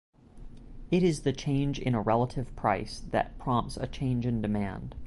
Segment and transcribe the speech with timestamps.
[0.89, 4.95] It is the change in a relative price that prompts a change in demand.